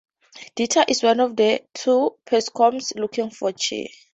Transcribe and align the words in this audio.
Dita 0.55 0.83
is 0.87 1.03
one 1.03 1.19
of 1.19 1.35
the 1.35 1.61
two 1.75 2.17
persocoms 2.25 2.91
looking 2.95 3.29
for 3.29 3.51
Chi. 3.53 3.87